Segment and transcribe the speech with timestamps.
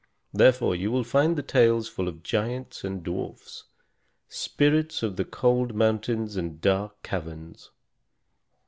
[0.33, 3.65] Therefore you will find the tales full of giants and dwarfs,
[4.27, 7.69] spirits of the cold mountains and dark caverns.